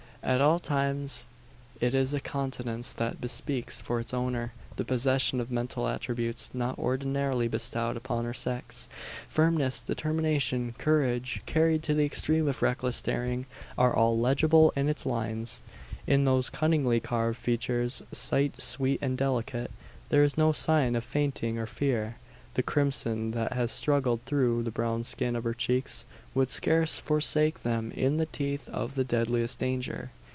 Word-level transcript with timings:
At 0.23 0.39
all 0.39 0.59
times 0.59 1.25
it 1.79 1.95
is 1.95 2.13
a 2.13 2.19
countenance 2.19 2.93
that 2.93 3.19
bespeaks 3.19 3.81
for 3.81 3.99
its 3.99 4.13
owner 4.13 4.53
the 4.75 4.85
possession 4.85 5.39
of 5.41 5.49
mental 5.49 5.87
attributes 5.87 6.51
not 6.53 6.77
ordinarily 6.77 7.47
bestowed 7.47 7.97
upon 7.97 8.25
her 8.25 8.33
sex. 8.33 8.87
Firmness, 9.27 9.81
determination, 9.81 10.75
courage 10.77 11.41
carried 11.47 11.81
to 11.81 11.95
the 11.95 12.05
extreme 12.05 12.47
of 12.47 12.61
reckless 12.61 13.01
daring 13.01 13.47
are 13.79 13.95
all 13.95 14.15
legible 14.17 14.71
in 14.75 14.89
its 14.89 15.07
lines. 15.07 15.63
In 16.05 16.23
those 16.23 16.51
cunningly 16.51 16.99
carved 16.99 17.39
features, 17.39 18.03
slight, 18.11 18.61
sweet, 18.61 18.99
and 19.01 19.17
delicate, 19.17 19.71
there 20.09 20.23
is 20.23 20.37
no 20.37 20.51
sign 20.51 20.95
of 20.95 21.03
fainting 21.03 21.57
or 21.57 21.65
fear. 21.65 22.17
The 22.53 22.63
crimson 22.63 23.31
that 23.31 23.53
has 23.53 23.71
struggled 23.71 24.23
through 24.25 24.63
the 24.63 24.71
brown 24.71 25.05
skin 25.05 25.37
of 25.37 25.45
her 25.45 25.53
cheeks 25.53 26.03
would 26.33 26.51
scarce 26.51 26.99
forsake 26.99 27.63
them 27.63 27.91
in 27.93 28.17
the 28.17 28.25
teeth 28.25 28.67
of 28.69 28.95
the 28.95 29.05
deadliest 29.05 29.57
danger. 29.57 30.11